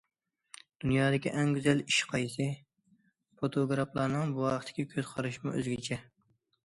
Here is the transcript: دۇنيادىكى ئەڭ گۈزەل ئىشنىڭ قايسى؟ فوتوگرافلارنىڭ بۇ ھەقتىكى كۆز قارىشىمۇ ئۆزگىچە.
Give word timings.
دۇنيادىكى 0.83 1.33
ئەڭ 1.41 1.51
گۈزەل 1.57 1.83
ئىشنىڭ 1.83 2.09
قايسى؟ 2.13 2.47
فوتوگرافلارنىڭ 3.43 4.33
بۇ 4.39 4.49
ھەقتىكى 4.53 4.87
كۆز 4.95 5.13
قارىشىمۇ 5.15 5.55
ئۆزگىچە. 5.61 6.01